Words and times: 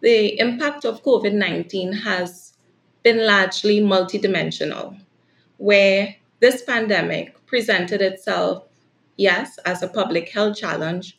the 0.00 0.38
impact 0.38 0.84
of 0.84 1.02
COVID 1.02 1.32
19 1.32 1.92
has 1.92 2.54
been 3.02 3.26
largely 3.26 3.80
multidimensional, 3.80 4.98
where 5.56 6.14
this 6.40 6.62
pandemic 6.62 7.34
presented 7.46 8.00
itself, 8.00 8.64
yes, 9.16 9.58
as 9.64 9.82
a 9.82 9.88
public 9.88 10.28
health 10.28 10.56
challenge, 10.56 11.18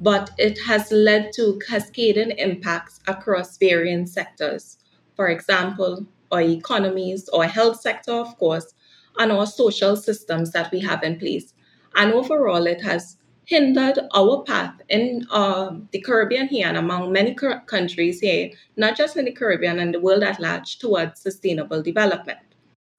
but 0.00 0.30
it 0.38 0.58
has 0.66 0.90
led 0.90 1.32
to 1.34 1.60
cascading 1.66 2.30
impacts 2.32 3.00
across 3.06 3.58
varying 3.58 4.06
sectors. 4.06 4.78
For 5.16 5.28
example, 5.28 6.06
our 6.32 6.40
economies, 6.40 7.28
our 7.28 7.44
health 7.44 7.80
sector, 7.80 8.12
of 8.12 8.36
course, 8.38 8.74
and 9.18 9.30
our 9.30 9.46
social 9.46 9.96
systems 9.96 10.50
that 10.52 10.72
we 10.72 10.80
have 10.80 11.02
in 11.02 11.18
place. 11.18 11.54
And 11.94 12.12
overall, 12.12 12.66
it 12.66 12.82
has 12.82 13.16
hindered 13.46 13.98
our 14.14 14.42
path 14.42 14.74
in 14.88 15.26
uh, 15.30 15.74
the 15.90 16.00
Caribbean 16.00 16.48
here 16.48 16.66
and 16.66 16.76
among 16.76 17.12
many 17.12 17.34
countries 17.66 18.20
here, 18.20 18.50
not 18.76 18.96
just 18.96 19.16
in 19.16 19.26
the 19.26 19.32
Caribbean 19.32 19.78
and 19.78 19.92
the 19.92 20.00
world 20.00 20.22
at 20.22 20.40
large, 20.40 20.78
towards 20.78 21.20
sustainable 21.20 21.82
development. 21.82 22.38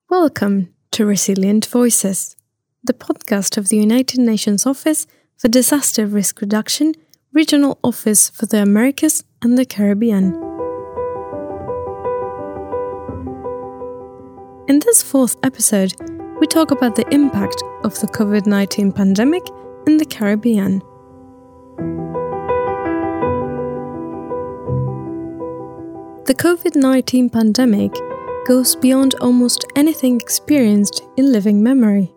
Welcome 0.08 0.72
to 0.92 1.04
Resilient 1.04 1.66
Voices, 1.66 2.36
the 2.84 2.94
podcast 2.94 3.56
of 3.56 3.68
the 3.68 3.76
United 3.76 4.20
Nations 4.20 4.66
Office 4.66 5.06
for 5.36 5.48
Disaster 5.48 6.06
Risk 6.06 6.40
Reduction, 6.40 6.94
Regional 7.32 7.78
Office 7.82 8.30
for 8.30 8.46
the 8.46 8.62
Americas 8.62 9.24
and 9.42 9.58
the 9.58 9.66
Caribbean. 9.66 10.32
In 14.68 14.78
this 14.80 15.02
fourth 15.02 15.36
episode, 15.42 15.92
we 16.40 16.46
talk 16.46 16.70
about 16.70 16.94
the 16.94 17.06
impact 17.12 17.62
of 17.82 17.98
the 18.00 18.06
COVID 18.06 18.46
19 18.46 18.92
pandemic 18.92 19.42
in 19.86 19.98
the 19.98 20.04
Caribbean. 20.04 20.82
The 26.26 26.34
COVID 26.34 26.74
19 26.74 27.30
pandemic 27.30 27.94
goes 28.46 28.74
beyond 28.76 29.14
almost 29.20 29.64
anything 29.76 30.20
experienced 30.20 31.02
in 31.16 31.32
living 31.32 31.62
memory. 31.62 32.12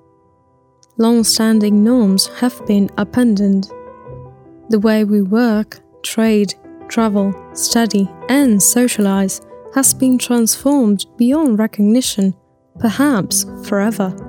Long 0.97 1.23
standing 1.23 1.83
norms 1.83 2.27
have 2.39 2.66
been 2.66 2.89
abandoned. 2.97 3.72
The 4.69 4.79
way 4.79 5.03
we 5.03 5.22
work, 5.22 5.79
trade, 6.03 6.53
travel, 6.88 7.33
study, 7.53 8.09
and 8.29 8.61
socialize 8.61 9.41
has 9.75 9.94
been 9.94 10.17
transformed 10.17 11.05
beyond 11.17 11.59
recognition, 11.59 12.35
perhaps 12.79 13.45
forever. 13.63 14.28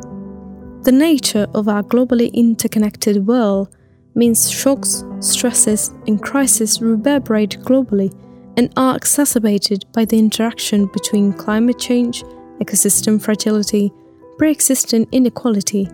The 0.82 0.92
nature 0.92 1.46
of 1.54 1.68
our 1.68 1.82
globally 1.82 2.32
interconnected 2.32 3.26
world 3.26 3.68
means 4.14 4.50
shocks, 4.50 5.04
stresses, 5.20 5.92
and 6.06 6.22
crises 6.22 6.80
reverberate 6.80 7.60
globally 7.60 8.10
and 8.56 8.72
are 8.78 8.96
exacerbated 8.96 9.84
by 9.92 10.06
the 10.06 10.18
interaction 10.18 10.86
between 10.86 11.34
climate 11.34 11.78
change, 11.78 12.24
ecosystem 12.60 13.20
fragility, 13.20 13.92
pre 14.38 14.50
existing 14.50 15.06
inequality, 15.12 15.86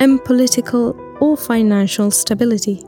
and 0.00 0.22
political 0.22 0.94
or 1.20 1.38
financial 1.38 2.10
stability. 2.10 2.84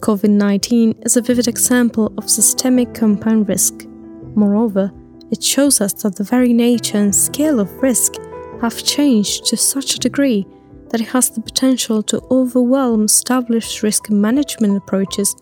COVID 0.00 0.30
19 0.30 1.00
is 1.06 1.16
a 1.16 1.22
vivid 1.22 1.48
example 1.48 2.12
of 2.18 2.28
systemic 2.28 2.92
compound 2.92 3.48
risk. 3.48 3.86
Moreover, 4.34 4.92
it 5.30 5.42
shows 5.42 5.80
us 5.80 5.94
that 6.02 6.16
the 6.16 6.24
very 6.24 6.52
nature 6.52 6.98
and 6.98 7.14
scale 7.14 7.58
of 7.58 7.72
risk 7.82 8.16
have 8.62 8.84
changed 8.84 9.44
to 9.46 9.56
such 9.56 9.96
a 9.96 9.98
degree 9.98 10.46
that 10.90 11.00
it 11.00 11.08
has 11.08 11.30
the 11.30 11.40
potential 11.40 12.00
to 12.04 12.22
overwhelm 12.30 13.04
established 13.06 13.82
risk 13.82 14.08
management 14.08 14.76
approaches 14.76 15.34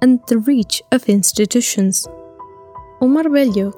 and 0.00 0.20
the 0.28 0.38
reach 0.38 0.80
of 0.92 1.08
institutions. 1.08 2.06
Omar 3.00 3.24
Bello 3.24 3.72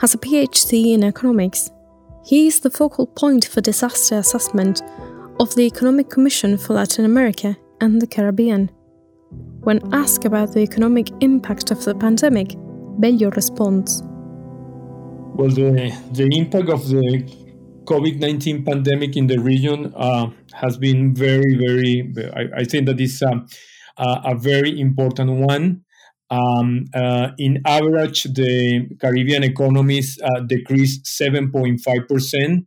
has 0.00 0.14
a 0.14 0.18
PhD 0.18 0.94
in 0.94 1.04
economics. 1.04 1.70
He 2.24 2.46
is 2.46 2.60
the 2.60 2.70
focal 2.70 3.06
point 3.06 3.44
for 3.44 3.60
disaster 3.60 4.16
assessment 4.16 4.82
of 5.38 5.54
the 5.54 5.66
Economic 5.66 6.08
Commission 6.08 6.56
for 6.56 6.74
Latin 6.74 7.04
America 7.04 7.58
and 7.82 8.00
the 8.00 8.06
Caribbean. 8.06 8.70
When 9.60 9.80
asked 9.92 10.24
about 10.24 10.52
the 10.54 10.60
economic 10.60 11.10
impact 11.20 11.70
of 11.70 11.84
the 11.84 11.94
pandemic, 11.94 12.54
Bello 12.98 13.30
responds 13.30 14.02
Well, 15.34 15.50
the, 15.50 15.94
the 16.12 16.28
impact 16.32 16.70
of 16.70 16.88
the 16.88 17.49
COVID 17.90 18.20
19 18.20 18.64
pandemic 18.64 19.16
in 19.16 19.26
the 19.26 19.40
region 19.40 19.92
uh, 19.96 20.30
has 20.52 20.78
been 20.78 21.12
very, 21.12 21.56
very, 21.56 22.12
I, 22.32 22.60
I 22.60 22.64
think 22.64 22.86
that 22.86 23.00
is 23.00 23.20
a, 23.20 23.44
a, 23.98 24.36
very 24.36 24.80
important 24.80 25.32
one. 25.32 25.82
Um, 26.30 26.84
uh, 26.94 27.30
in 27.36 27.60
average, 27.66 28.22
the 28.22 28.88
Caribbean 29.00 29.42
economies 29.42 30.20
uh, 30.22 30.38
decreased 30.46 31.06
7.5%. 31.06 32.64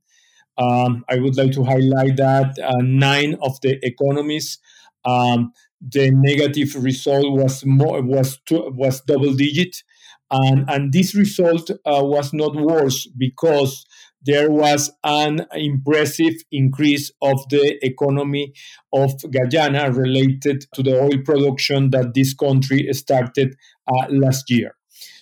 Um, 0.57 1.05
I 1.09 1.15
would 1.19 1.37
like 1.37 1.53
to 1.53 1.63
highlight 1.63 2.17
that 2.17 2.59
uh, 2.61 2.81
nine 2.81 3.37
of 3.41 3.61
the 3.61 3.79
economies, 3.81 4.59
um, 5.05 5.53
the 5.79 6.11
negative 6.11 6.75
result 6.83 7.31
was 7.31 7.65
more 7.65 8.01
was 8.01 8.39
was 8.49 9.01
double 9.01 9.33
digit, 9.33 9.83
and 10.29 10.69
and 10.69 10.93
this 10.93 11.15
result 11.15 11.71
uh, 11.71 12.03
was 12.03 12.33
not 12.33 12.55
worse 12.55 13.07
because 13.17 13.85
there 14.25 14.49
was 14.49 14.91
an 15.03 15.45
impressive 15.53 16.33
increase 16.51 17.11
of 17.21 17.37
the 17.49 17.77
economy 17.85 18.53
of 18.91 19.11
Guyana 19.31 19.91
related 19.91 20.65
to 20.73 20.83
the 20.83 20.99
oil 20.99 21.21
production 21.23 21.89
that 21.91 22.13
this 22.13 22.33
country 22.33 22.87
started 22.93 23.55
uh, 23.87 24.05
last 24.09 24.49
year. 24.49 24.75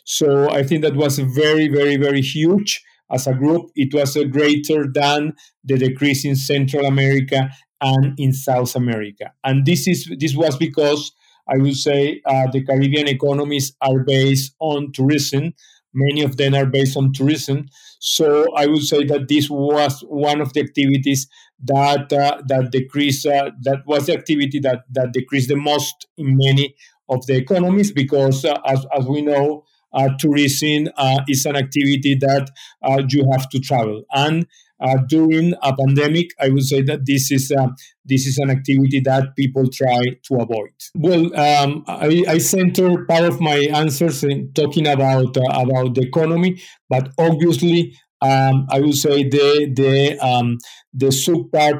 So 0.05 0.49
I 0.49 0.63
think 0.63 0.81
that 0.81 0.95
was 0.95 1.19
very, 1.19 1.67
very, 1.67 1.97
very 1.97 2.21
huge. 2.21 2.83
As 3.11 3.27
a 3.27 3.33
group, 3.33 3.71
it 3.75 3.93
was 3.93 4.15
uh, 4.15 4.23
greater 4.23 4.85
than 4.91 5.33
the 5.63 5.77
decrease 5.77 6.23
in 6.25 6.35
Central 6.35 6.85
America 6.85 7.49
and 7.81 8.17
in 8.17 8.31
South 8.33 8.75
America. 8.75 9.33
And 9.43 9.65
this 9.65 9.87
is 9.87 10.09
this 10.19 10.35
was 10.35 10.55
because 10.55 11.11
I 11.47 11.57
would 11.57 11.75
say 11.75 12.21
uh, 12.25 12.47
the 12.51 12.63
Caribbean 12.63 13.07
economies 13.07 13.73
are 13.81 13.99
based 13.99 14.55
on 14.59 14.91
tourism. 14.93 15.53
Many 15.93 16.21
of 16.21 16.37
them 16.37 16.53
are 16.55 16.65
based 16.65 16.95
on 16.97 17.13
tourism. 17.13 17.67
So 17.99 18.45
I 18.55 18.67
would 18.67 18.83
say 18.83 19.03
that 19.05 19.27
this 19.27 19.49
was 19.49 20.01
one 20.07 20.41
of 20.41 20.53
the 20.53 20.61
activities 20.61 21.27
that 21.63 22.11
uh, 22.13 22.41
that 22.47 22.71
decreased. 22.71 23.25
Uh, 23.25 23.51
that 23.63 23.79
was 23.85 24.07
the 24.07 24.13
activity 24.13 24.59
that 24.59 24.83
that 24.91 25.11
decreased 25.13 25.49
the 25.49 25.55
most 25.55 26.07
in 26.17 26.37
many 26.37 26.75
of 27.09 27.25
the 27.27 27.35
economies 27.35 27.91
because, 27.91 28.45
uh, 28.45 28.57
as 28.65 28.85
as 28.97 29.05
we 29.05 29.21
know, 29.21 29.63
uh, 29.93 30.09
tourism 30.19 30.87
uh, 30.97 31.19
is 31.27 31.45
an 31.45 31.55
activity 31.55 32.15
that 32.15 32.49
uh, 32.83 33.01
you 33.09 33.25
have 33.31 33.49
to 33.49 33.59
travel 33.59 34.03
and 34.13 34.47
uh, 34.81 34.97
during 35.07 35.53
a 35.61 35.75
pandemic, 35.75 36.31
I 36.39 36.49
would 36.49 36.63
say 36.63 36.81
that 36.81 37.05
this 37.05 37.31
is 37.31 37.51
uh, 37.51 37.67
this 38.05 38.25
is 38.25 38.37
an 38.39 38.49
activity 38.49 38.99
that 39.01 39.35
people 39.35 39.69
try 39.69 40.01
to 40.23 40.35
avoid. 40.35 40.71
Well, 40.95 41.25
um, 41.39 41.83
I, 41.87 42.23
I, 42.27 42.37
center 42.39 43.05
part 43.05 43.25
of 43.25 43.39
my 43.39 43.57
answers 43.73 44.23
in 44.23 44.51
talking 44.53 44.87
about 44.87 45.37
uh, 45.37 45.61
about 45.61 45.95
the 45.95 46.01
economy, 46.01 46.61
but 46.89 47.09
obviously. 47.17 47.95
Um, 48.23 48.67
I 48.69 48.81
would 48.81 48.93
say 48.93 49.27
the 49.27 49.73
the 49.73 50.19
um, 50.23 50.59
the 50.93 51.09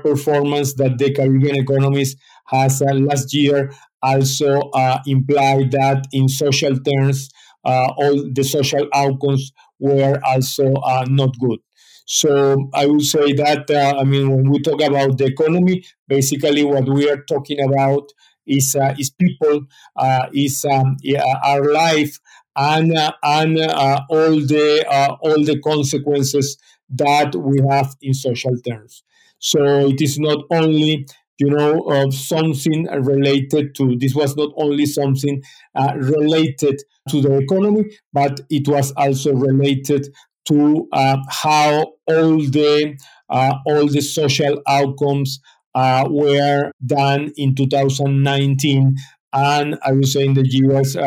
performance 0.02 0.74
that 0.74 0.98
the 0.98 1.14
Caribbean 1.14 1.56
economies 1.56 2.16
has 2.48 2.82
uh, 2.82 2.96
last 2.96 3.32
year 3.32 3.72
also 4.02 4.60
uh, 4.74 4.98
implied 5.06 5.70
that 5.74 6.08
in 6.12 6.28
social 6.28 6.76
terms, 6.80 7.30
uh, 7.64 7.90
all 7.96 8.28
the 8.34 8.44
social 8.44 8.88
outcomes 8.92 9.52
were 9.78 10.20
also 10.26 10.74
not 11.10 11.30
good. 11.40 11.60
So 12.06 12.70
I 12.74 12.86
would 12.88 13.02
say 13.04 13.34
that, 13.34 13.70
uh, 13.70 14.00
I 14.00 14.04
mean, 14.04 14.30
when 14.30 14.50
we 14.50 14.60
talk 14.60 14.82
about 14.82 15.18
the 15.18 15.26
economy, 15.26 15.84
basically 16.08 16.64
what 16.64 16.88
we 16.90 17.10
are 17.10 17.24
talking 17.28 17.60
about 17.62 18.10
is, 18.46 18.76
uh, 18.76 18.94
is 19.00 19.12
people, 19.12 19.62
uh, 19.96 20.28
is 20.34 20.66
um, 20.66 20.98
our 21.44 21.72
life, 21.72 22.20
and, 22.56 22.96
uh, 22.98 23.12
and 23.24 23.58
uh, 23.60 24.02
all, 24.10 24.32
the, 24.32 24.86
uh, 24.90 25.16
all 25.22 25.44
the 25.44 25.60
consequences 25.64 26.58
that 26.90 27.34
we 27.36 27.62
have 27.70 27.96
in 28.02 28.14
social 28.14 28.58
terms. 28.68 29.04
So 29.40 29.88
it 29.88 30.02
is 30.02 30.20
not 30.20 30.44
only 30.52 31.06
you 31.40 31.50
know, 31.50 31.80
of 31.88 32.14
something 32.14 32.86
related 32.86 33.74
to 33.74 33.96
this 33.98 34.14
was 34.14 34.36
not 34.38 34.52
only 34.58 34.86
something 34.86 35.42
uh, 35.74 35.92
related 35.96 36.80
to 37.10 37.20
the 37.20 37.38
economy, 37.40 37.86
but 38.14 38.42
it 38.52 38.68
was 38.68 38.92
also 38.92 39.34
related 39.34 40.08
to 40.46 40.88
uh, 40.92 41.18
how 41.30 41.94
all 42.08 42.38
the 42.38 42.98
uh, 43.30 43.54
all 43.66 43.88
the 43.88 44.02
social 44.02 44.62
outcomes 44.68 45.40
uh, 45.76 46.06
were 46.10 46.72
done 46.86 47.32
in 47.38 47.56
2019 47.56 48.96
and 49.34 49.80
I 49.86 49.92
would 49.94 50.08
say 50.08 50.26
in 50.26 50.34
the 50.34 50.46
years 50.46 50.98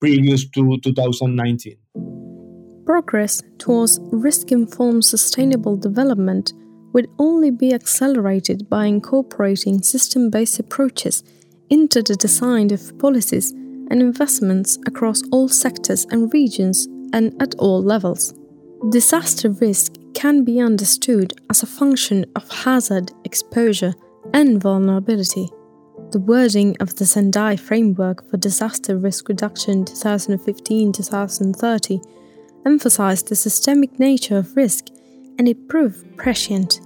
previous 0.00 0.48
to 0.50 0.78
2019. 0.82 1.76
Progress 2.86 3.42
towards 3.58 4.00
risk 4.10 4.50
informed 4.50 5.04
sustainable 5.04 5.76
development 5.76 6.52
would 6.92 7.08
only 7.18 7.50
be 7.50 7.72
accelerated 7.72 8.68
by 8.68 8.86
incorporating 8.86 9.82
system 9.82 10.28
based 10.30 10.58
approaches 10.58 11.22
into 11.68 12.02
the 12.02 12.16
design 12.16 12.72
of 12.72 12.98
policies 12.98 13.52
and 13.52 14.02
investments 14.02 14.78
across 14.86 15.22
all 15.30 15.48
sectors 15.48 16.04
and 16.10 16.32
regions 16.32 16.88
and 17.12 17.40
at 17.40 17.54
all 17.58 17.80
levels. 17.80 18.34
Disaster 18.88 19.50
risk 19.50 19.92
can 20.14 20.42
be 20.42 20.58
understood 20.58 21.38
as 21.50 21.62
a 21.62 21.66
function 21.66 22.24
of 22.34 22.50
hazard, 22.50 23.12
exposure, 23.24 23.92
and 24.32 24.60
vulnerability. 24.60 25.50
The 26.12 26.18
wording 26.18 26.78
of 26.80 26.96
the 26.96 27.04
Sendai 27.04 27.56
Framework 27.56 28.28
for 28.30 28.38
Disaster 28.38 28.96
Risk 28.96 29.28
Reduction 29.28 29.84
2015 29.84 30.92
2030 30.92 32.00
emphasized 32.64 33.28
the 33.28 33.36
systemic 33.36 33.98
nature 34.00 34.38
of 34.38 34.56
risk 34.56 34.86
and 35.38 35.46
it 35.46 35.68
proved 35.68 36.16
prescient. 36.16 36.80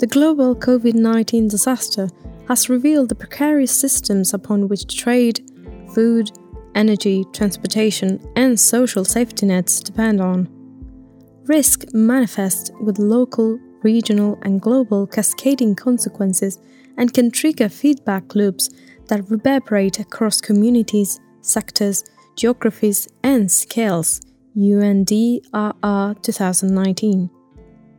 The 0.00 0.08
global 0.08 0.56
COVID 0.56 0.94
19 0.94 1.46
disaster 1.46 2.08
has 2.48 2.68
revealed 2.68 3.10
the 3.10 3.14
precarious 3.14 3.78
systems 3.78 4.34
upon 4.34 4.66
which 4.66 4.96
trade, 4.96 5.48
food, 5.94 6.32
energy, 6.74 7.24
transportation, 7.32 8.20
and 8.34 8.58
social 8.58 9.04
safety 9.04 9.46
nets 9.46 9.78
depend 9.78 10.20
on. 10.20 10.57
Risk 11.48 11.94
manifests 11.94 12.70
with 12.78 12.98
local, 12.98 13.58
regional, 13.82 14.38
and 14.42 14.60
global 14.60 15.06
cascading 15.06 15.76
consequences 15.76 16.58
and 16.98 17.14
can 17.14 17.30
trigger 17.30 17.70
feedback 17.70 18.34
loops 18.34 18.68
that 19.06 19.30
reverberate 19.30 19.98
across 19.98 20.42
communities, 20.42 21.18
sectors, 21.40 22.04
geographies, 22.36 23.08
and 23.22 23.50
scales. 23.50 24.20
UNDRR 24.58 26.22
2019. 26.22 27.30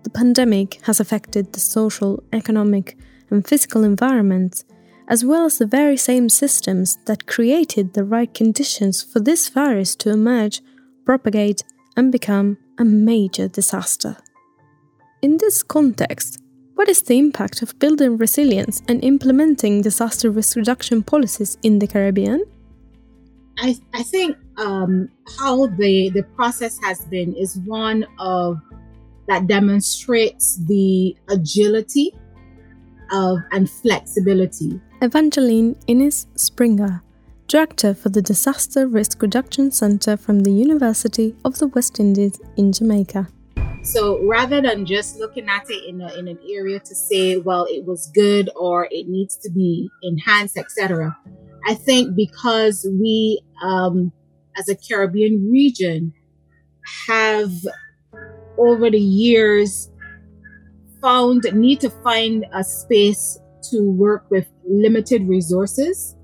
The 0.03 0.09
pandemic 0.11 0.79
has 0.83 0.99
affected 0.99 1.51
the 1.51 1.59
social, 1.59 2.21
economic, 2.31 2.97
and 3.31 3.47
physical 3.47 3.83
environments, 3.83 4.63
as 5.07 5.25
well 5.25 5.45
as 5.45 5.57
the 5.57 5.65
very 5.65 5.97
same 5.97 6.29
systems 6.29 6.99
that 7.05 7.25
created 7.25 7.93
the 7.93 8.03
right 8.03 8.31
conditions 8.31 9.01
for 9.01 9.19
this 9.19 9.49
virus 9.49 9.95
to 9.95 10.11
emerge, 10.11 10.61
propagate, 11.03 11.63
and 11.97 12.11
become 12.11 12.57
a 12.79 12.85
major 12.85 13.47
disaster. 13.47 14.17
In 15.21 15.37
this 15.37 15.61
context, 15.61 16.41
what 16.75 16.87
is 16.87 17.01
the 17.01 17.19
impact 17.19 17.61
of 17.61 17.77
building 17.77 18.17
resilience 18.17 18.81
and 18.87 19.03
implementing 19.03 19.81
disaster 19.81 20.31
risk 20.31 20.55
reduction 20.55 21.03
policies 21.03 21.57
in 21.61 21.79
the 21.79 21.87
Caribbean? 21.87 22.45
I, 23.57 23.75
I 23.93 24.03
think 24.03 24.37
um, 24.57 25.09
how 25.37 25.67
the, 25.67 26.09
the 26.13 26.23
process 26.35 26.79
has 26.85 27.01
been 27.01 27.35
is 27.35 27.57
one 27.65 28.05
of 28.17 28.57
that 29.27 29.47
demonstrates 29.47 30.57
the 30.65 31.17
agility 31.29 32.15
of 33.11 33.39
and 33.51 33.69
flexibility. 33.69 34.79
Evangeline 35.01 35.75
Innes 35.87 36.27
Springer, 36.35 37.03
Director 37.49 37.95
for 37.95 38.09
the 38.09 38.21
Disaster 38.21 38.87
Risk 38.87 39.23
Reduction 39.23 39.71
Center 39.71 40.15
from 40.15 40.41
the 40.41 40.51
University 40.51 41.35
of 41.43 41.57
the 41.57 41.65
West 41.65 41.99
Indies 41.99 42.39
in 42.57 42.71
Jamaica. 42.71 43.27
So 43.81 44.23
rather 44.23 44.61
than 44.61 44.85
just 44.85 45.17
looking 45.17 45.49
at 45.49 45.67
it 45.67 45.83
in, 45.89 45.99
a, 45.99 46.13
in 46.13 46.27
an 46.27 46.37
area 46.47 46.79
to 46.79 46.93
say, 46.93 47.37
well, 47.37 47.65
it 47.67 47.85
was 47.85 48.11
good 48.13 48.51
or 48.55 48.87
it 48.91 49.07
needs 49.07 49.35
to 49.37 49.49
be 49.49 49.89
enhanced, 50.03 50.57
etc., 50.57 51.17
I 51.65 51.73
think 51.73 52.15
because 52.15 52.87
we, 53.01 53.41
um, 53.63 54.11
as 54.55 54.69
a 54.69 54.75
Caribbean 54.75 55.49
region, 55.51 56.13
have 57.07 57.51
over 58.59 58.91
the 58.91 58.99
years 58.99 59.89
found 61.01 61.45
need 61.51 61.79
to 61.79 61.89
find 61.89 62.45
a 62.53 62.63
space 62.63 63.39
to 63.71 63.89
work 63.89 64.29
with 64.29 64.47
limited 64.67 65.27
resources. 65.27 66.15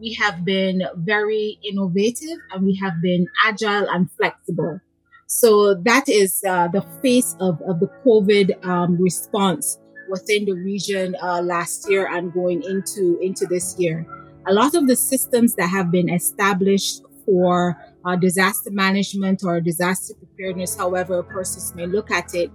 We 0.00 0.14
have 0.14 0.44
been 0.44 0.82
very 0.96 1.58
innovative 1.62 2.38
and 2.52 2.64
we 2.64 2.76
have 2.82 2.94
been 3.02 3.26
agile 3.46 3.86
and 3.90 4.10
flexible. 4.12 4.80
So 5.26 5.74
that 5.74 6.08
is 6.08 6.42
uh, 6.48 6.68
the 6.68 6.84
face 7.02 7.36
of, 7.38 7.60
of 7.62 7.80
the 7.80 7.90
COVID 8.04 8.64
um, 8.66 9.00
response 9.00 9.78
within 10.08 10.44
the 10.46 10.54
region 10.54 11.16
uh, 11.22 11.42
last 11.42 11.88
year 11.88 12.08
and 12.10 12.32
going 12.32 12.62
into, 12.64 13.18
into 13.22 13.46
this 13.46 13.78
year. 13.78 14.06
A 14.46 14.52
lot 14.52 14.74
of 14.74 14.88
the 14.88 14.96
systems 14.96 15.54
that 15.56 15.68
have 15.68 15.90
been 15.90 16.08
established 16.08 17.02
for 17.24 17.76
uh, 18.04 18.16
disaster 18.16 18.70
management 18.70 19.42
or 19.44 19.60
disaster 19.60 20.14
preparedness, 20.14 20.76
however 20.76 21.18
a 21.18 21.24
person 21.24 21.76
may 21.76 21.86
look 21.86 22.10
at 22.10 22.34
it, 22.34 22.50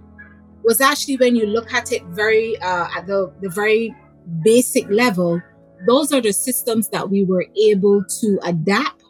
was 0.64 0.80
actually 0.80 1.16
when 1.16 1.36
you 1.36 1.46
look 1.46 1.72
at 1.72 1.92
it 1.92 2.04
very 2.06 2.58
uh, 2.60 2.88
at 2.96 3.06
the, 3.06 3.32
the 3.40 3.48
very 3.48 3.94
basic 4.42 4.88
level, 4.90 5.40
those 5.86 6.12
are 6.12 6.20
the 6.20 6.32
systems 6.32 6.88
that 6.90 7.10
we 7.10 7.24
were 7.24 7.46
able 7.60 8.04
to 8.20 8.38
adapt 8.44 9.02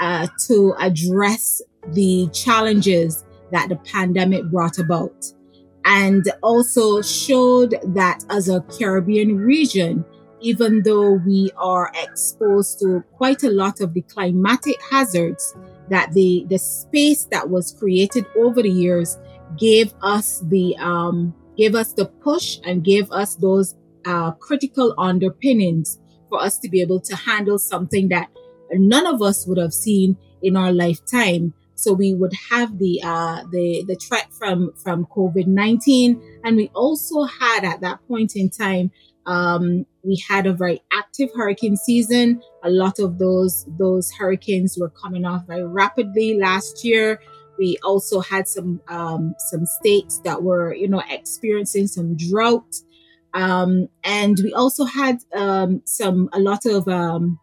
uh, 0.00 0.26
to 0.46 0.74
address 0.80 1.62
the 1.92 2.28
challenges 2.32 3.24
that 3.52 3.68
the 3.68 3.76
pandemic 3.76 4.44
brought 4.50 4.78
about. 4.78 5.24
And 5.84 6.24
also 6.42 7.02
showed 7.02 7.76
that 7.94 8.24
as 8.30 8.48
a 8.48 8.62
Caribbean 8.62 9.36
region, 9.36 10.04
even 10.40 10.82
though 10.82 11.12
we 11.12 11.50
are 11.56 11.92
exposed 11.94 12.80
to 12.80 13.02
quite 13.12 13.42
a 13.42 13.50
lot 13.50 13.80
of 13.80 13.94
the 13.94 14.02
climatic 14.02 14.76
hazards, 14.90 15.54
that 15.90 16.12
the, 16.12 16.46
the 16.48 16.58
space 16.58 17.24
that 17.26 17.48
was 17.48 17.72
created 17.78 18.26
over 18.36 18.62
the 18.62 18.70
years 18.70 19.18
gave 19.58 19.92
us 20.02 20.40
the 20.48 20.76
um, 20.78 21.34
gave 21.56 21.74
us 21.74 21.92
the 21.92 22.06
push 22.06 22.58
and 22.64 22.82
gave 22.82 23.10
us 23.12 23.36
those 23.36 23.76
uh, 24.06 24.32
critical 24.32 24.94
underpinnings 24.98 25.98
for 26.28 26.40
us 26.40 26.58
to 26.58 26.68
be 26.68 26.80
able 26.80 27.00
to 27.00 27.16
handle 27.16 27.58
something 27.58 28.08
that 28.08 28.28
none 28.72 29.06
of 29.06 29.22
us 29.22 29.46
would 29.46 29.58
have 29.58 29.72
seen 29.72 30.16
in 30.42 30.56
our 30.56 30.72
lifetime. 30.72 31.54
So 31.76 31.92
we 31.92 32.14
would 32.14 32.32
have 32.50 32.78
the 32.78 33.00
uh, 33.02 33.42
the 33.50 33.84
the 33.88 33.96
threat 33.96 34.32
from 34.32 34.72
from 34.76 35.06
COVID 35.06 35.46
nineteen, 35.48 36.22
and 36.44 36.56
we 36.56 36.70
also 36.74 37.24
had 37.24 37.64
at 37.64 37.80
that 37.80 37.98
point 38.06 38.36
in 38.36 38.48
time 38.48 38.92
um, 39.26 39.86
we 40.02 40.22
had 40.28 40.46
a 40.46 40.52
very 40.52 40.82
active 40.92 41.30
hurricane 41.34 41.76
season. 41.76 42.42
A 42.62 42.70
lot 42.70 42.98
of 42.98 43.18
those 43.18 43.66
those 43.78 44.10
hurricanes 44.12 44.76
were 44.78 44.90
coming 44.90 45.24
off 45.24 45.46
very 45.46 45.66
rapidly 45.66 46.38
last 46.38 46.84
year. 46.84 47.20
We 47.58 47.78
also 47.84 48.20
had 48.20 48.48
some 48.48 48.80
um, 48.88 49.34
some 49.50 49.66
states 49.66 50.20
that 50.24 50.42
were 50.42 50.74
you 50.74 50.88
know 50.88 51.02
experiencing 51.08 51.86
some 51.86 52.16
drought, 52.16 52.74
um, 53.34 53.88
and 54.04 54.38
we 54.42 54.52
also 54.52 54.84
had 54.84 55.18
um, 55.34 55.82
some 55.84 56.28
a 56.32 56.38
lot 56.38 56.64
of 56.66 56.86
um, 56.88 57.38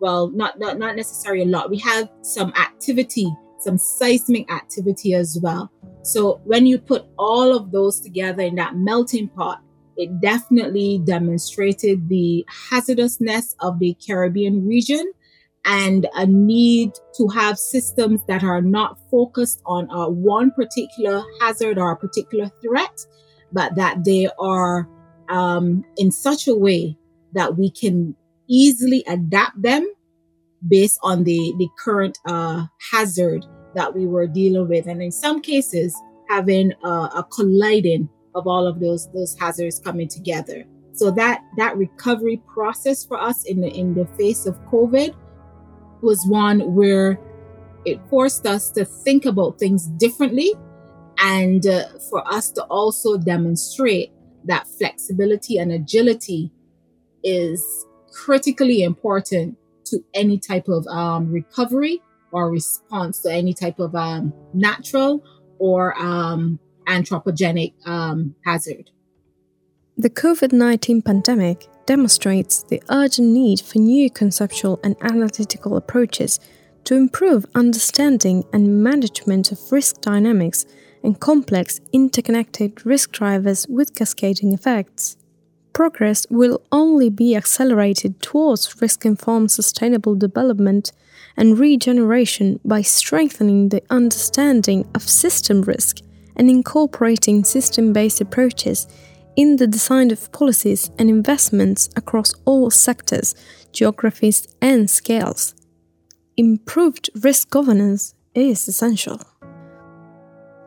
well 0.00 0.30
not, 0.30 0.58
not 0.58 0.78
not 0.78 0.96
necessarily 0.96 1.42
a 1.42 1.46
lot. 1.46 1.70
We 1.70 1.78
had 1.78 2.10
some 2.22 2.52
activity, 2.54 3.32
some 3.60 3.78
seismic 3.78 4.52
activity 4.52 5.14
as 5.14 5.38
well. 5.40 5.70
So 6.02 6.40
when 6.44 6.66
you 6.66 6.78
put 6.78 7.06
all 7.18 7.56
of 7.56 7.70
those 7.70 8.00
together 8.00 8.42
in 8.42 8.56
that 8.56 8.76
melting 8.76 9.28
pot, 9.28 9.62
it 9.96 10.20
definitely 10.20 11.00
demonstrated 11.04 12.08
the 12.08 12.44
hazardousness 12.70 13.54
of 13.60 13.78
the 13.78 13.96
Caribbean 14.04 14.66
region 14.66 15.12
and 15.64 16.08
a 16.14 16.24
need 16.24 16.92
to 17.16 17.28
have 17.28 17.58
systems 17.58 18.20
that 18.26 18.42
are 18.42 18.62
not 18.62 18.98
focused 19.10 19.60
on 19.66 19.90
uh, 19.90 20.08
one 20.08 20.50
particular 20.52 21.22
hazard 21.40 21.78
or 21.78 21.92
a 21.92 21.96
particular 21.96 22.50
threat, 22.62 23.06
but 23.52 23.74
that 23.74 24.04
they 24.04 24.28
are 24.38 24.88
um, 25.28 25.84
in 25.96 26.10
such 26.10 26.48
a 26.48 26.54
way 26.54 26.96
that 27.32 27.56
we 27.56 27.70
can 27.70 28.16
easily 28.48 29.04
adapt 29.06 29.60
them 29.60 29.86
based 30.66 30.98
on 31.02 31.24
the, 31.24 31.54
the 31.58 31.68
current 31.78 32.18
uh, 32.26 32.66
hazard 32.90 33.44
that 33.74 33.94
we 33.94 34.06
were 34.06 34.26
dealing 34.26 34.68
with. 34.68 34.86
And 34.86 35.02
in 35.02 35.12
some 35.12 35.40
cases, 35.40 35.94
having 36.28 36.72
a, 36.84 36.88
a 36.88 37.26
colliding 37.32 38.08
of 38.34 38.46
all 38.46 38.66
of 38.66 38.80
those 38.80 39.10
those 39.12 39.36
hazards 39.38 39.80
coming 39.80 40.08
together. 40.08 40.64
So 40.92 41.10
that 41.12 41.42
that 41.56 41.76
recovery 41.76 42.42
process 42.52 43.04
for 43.04 43.20
us 43.20 43.44
in 43.44 43.60
the 43.60 43.68
in 43.68 43.94
the 43.94 44.06
face 44.18 44.46
of 44.46 44.58
COVID 44.66 45.14
was 46.02 46.24
one 46.26 46.74
where 46.74 47.18
it 47.84 48.00
forced 48.08 48.46
us 48.46 48.70
to 48.72 48.84
think 48.84 49.24
about 49.24 49.58
things 49.58 49.86
differently 49.86 50.52
and 51.18 51.66
uh, 51.66 51.84
for 52.10 52.26
us 52.32 52.50
to 52.52 52.62
also 52.64 53.16
demonstrate 53.16 54.12
that 54.48 54.66
flexibility 54.66 55.58
and 55.58 55.70
agility 55.72 56.50
is 57.22 57.86
critically 58.12 58.82
important 58.82 59.56
to 59.84 60.04
any 60.14 60.38
type 60.38 60.68
of 60.68 60.86
um, 60.88 61.30
recovery 61.30 62.02
or 62.32 62.50
response 62.50 63.20
to 63.20 63.32
any 63.32 63.54
type 63.54 63.78
of 63.78 63.94
um, 63.94 64.32
natural 64.52 65.22
or 65.58 65.98
um, 65.98 66.58
anthropogenic 66.86 67.74
um, 67.86 68.34
hazard. 68.44 68.90
The 69.96 70.10
COVID 70.10 70.52
19 70.52 71.02
pandemic 71.02 71.66
demonstrates 71.86 72.62
the 72.64 72.82
urgent 72.90 73.28
need 73.28 73.60
for 73.60 73.78
new 73.78 74.10
conceptual 74.10 74.78
and 74.84 74.94
analytical 75.00 75.76
approaches 75.76 76.38
to 76.84 76.94
improve 76.94 77.46
understanding 77.54 78.44
and 78.52 78.82
management 78.82 79.50
of 79.50 79.72
risk 79.72 80.00
dynamics 80.00 80.66
and 81.08 81.18
complex 81.20 81.80
interconnected 81.90 82.84
risk 82.84 83.12
drivers 83.12 83.66
with 83.66 83.94
cascading 83.94 84.52
effects. 84.52 85.16
progress 85.72 86.26
will 86.28 86.60
only 86.70 87.08
be 87.08 87.34
accelerated 87.34 88.12
towards 88.20 88.82
risk 88.82 89.06
informed 89.06 89.50
sustainable 89.50 90.14
development 90.26 90.92
and 91.34 91.58
regeneration 91.58 92.60
by 92.62 92.82
strengthening 92.82 93.70
the 93.70 93.82
understanding 93.88 94.80
of 94.94 95.02
system 95.24 95.62
risk 95.62 95.94
and 96.36 96.50
incorporating 96.50 97.42
system 97.42 97.92
based 97.98 98.20
approaches 98.20 98.86
in 99.34 99.56
the 99.56 99.72
design 99.76 100.10
of 100.10 100.30
policies 100.40 100.90
and 100.98 101.08
investments 101.08 101.88
across 101.96 102.34
all 102.44 102.70
sectors, 102.70 103.34
geographies, 103.72 104.46
and 104.60 104.90
scales. 104.90 105.54
Improved 106.36 107.08
risk 107.26 107.48
governance 107.48 108.14
is 108.34 108.68
essential. 108.68 109.18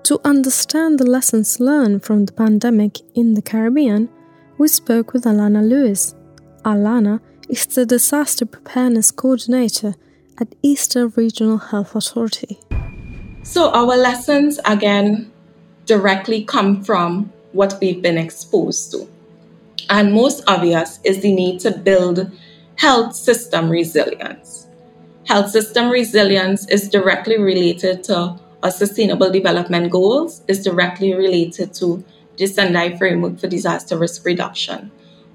To 0.05 0.19
understand 0.25 0.99
the 0.99 1.05
lessons 1.05 1.59
learned 1.59 2.03
from 2.03 2.25
the 2.25 2.33
pandemic 2.33 2.97
in 3.13 3.35
the 3.35 3.41
Caribbean, 3.41 4.09
we 4.57 4.67
spoke 4.67 5.13
with 5.13 5.25
Alana 5.25 5.61
Lewis. 5.67 6.15
Alana 6.65 7.19
is 7.47 7.67
the 7.67 7.85
Disaster 7.85 8.47
Preparedness 8.47 9.11
Coordinator 9.11 9.93
at 10.39 10.55
Eastern 10.63 11.13
Regional 11.15 11.59
Health 11.59 11.95
Authority. 11.95 12.59
So, 13.43 13.69
our 13.71 13.95
lessons 13.95 14.59
again 14.65 15.31
directly 15.85 16.45
come 16.45 16.83
from 16.83 17.31
what 17.51 17.77
we've 17.79 18.01
been 18.01 18.17
exposed 18.17 18.91
to. 18.93 19.07
And 19.89 20.13
most 20.13 20.43
obvious 20.47 20.99
is 21.03 21.21
the 21.21 21.33
need 21.33 21.59
to 21.59 21.71
build 21.71 22.31
health 22.75 23.15
system 23.15 23.69
resilience. 23.69 24.65
Health 25.27 25.51
system 25.51 25.89
resilience 25.89 26.67
is 26.69 26.89
directly 26.89 27.37
related 27.39 28.03
to 28.05 28.39
our 28.63 28.71
sustainable 28.71 29.31
development 29.31 29.91
goals, 29.91 30.41
is 30.47 30.63
directly 30.63 31.13
related 31.13 31.73
to 31.75 32.03
the 32.37 32.47
Sendai 32.47 32.97
framework 32.97 33.39
for 33.39 33.47
disaster 33.47 33.97
risk 33.97 34.25
reduction, 34.25 34.91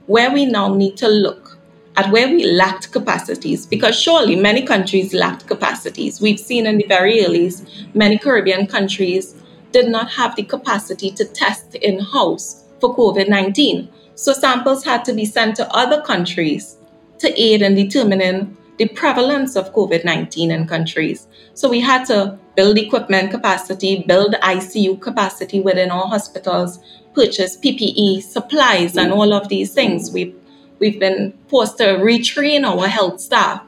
where 0.06 0.30
we 0.30 0.46
now 0.46 0.74
need 0.74 0.96
to 0.98 1.08
look 1.08 1.58
at 1.96 2.10
where 2.12 2.28
we 2.28 2.44
lacked 2.44 2.92
capacities, 2.92 3.64
because 3.64 3.98
surely 3.98 4.36
many 4.36 4.62
countries 4.62 5.14
lacked 5.14 5.46
capacities. 5.46 6.20
We've 6.20 6.38
seen 6.38 6.66
in 6.66 6.78
the 6.78 6.86
very 6.86 7.24
early, 7.24 7.50
many 7.94 8.18
Caribbean 8.18 8.66
countries 8.66 9.34
did 9.72 9.88
not 9.88 10.10
have 10.10 10.36
the 10.36 10.42
capacity 10.42 11.10
to 11.12 11.24
test 11.24 11.74
in 11.76 11.98
house 11.98 12.64
for 12.80 12.94
COVID 12.94 13.28
19. 13.28 13.88
So 14.14 14.32
samples 14.32 14.84
had 14.84 15.04
to 15.06 15.12
be 15.12 15.24
sent 15.24 15.56
to 15.56 15.70
other 15.74 16.00
countries 16.02 16.76
to 17.18 17.40
aid 17.40 17.62
in 17.62 17.74
determining 17.74 18.56
the 18.78 18.88
prevalence 18.88 19.56
of 19.56 19.72
COVID 19.72 20.04
19 20.04 20.50
in 20.50 20.66
countries. 20.66 21.26
So 21.54 21.68
we 21.68 21.80
had 21.80 22.04
to 22.06 22.38
build 22.54 22.78
equipment 22.78 23.30
capacity, 23.30 24.04
build 24.06 24.34
ICU 24.34 25.00
capacity 25.00 25.60
within 25.60 25.90
our 25.90 26.06
hospitals, 26.06 26.78
purchase 27.14 27.56
PPE, 27.56 28.22
supplies, 28.22 28.96
and 28.96 29.12
all 29.12 29.32
of 29.32 29.48
these 29.48 29.72
things. 29.72 30.10
We've, 30.10 30.34
we've 30.78 31.00
been 31.00 31.32
forced 31.48 31.78
to 31.78 31.84
retrain 31.84 32.64
our 32.64 32.86
health 32.86 33.20
staff. 33.20 33.62